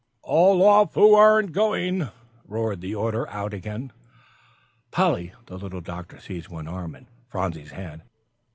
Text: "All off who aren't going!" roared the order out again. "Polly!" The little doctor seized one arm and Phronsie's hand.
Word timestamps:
"All 0.23 0.63
off 0.63 0.95
who 0.95 1.13
aren't 1.13 1.51
going!" 1.51 2.09
roared 2.47 2.81
the 2.81 2.95
order 2.95 3.29
out 3.29 3.53
again. 3.53 3.91
"Polly!" 4.89 5.33
The 5.45 5.59
little 5.59 5.79
doctor 5.79 6.19
seized 6.19 6.47
one 6.49 6.67
arm 6.67 6.95
and 6.95 7.05
Phronsie's 7.29 7.69
hand. 7.69 8.01